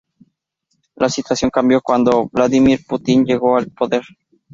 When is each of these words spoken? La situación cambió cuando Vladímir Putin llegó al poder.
La 0.95 1.09
situación 1.09 1.51
cambió 1.51 1.79
cuando 1.79 2.27
Vladímir 2.31 2.83
Putin 2.87 3.23
llegó 3.23 3.55
al 3.57 3.69
poder. 3.69 4.01